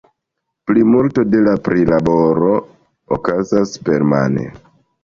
[0.69, 2.51] Plimulto de la prilaboro
[3.19, 4.53] okazas permane.